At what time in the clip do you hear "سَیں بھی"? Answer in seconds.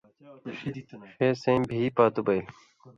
1.41-1.79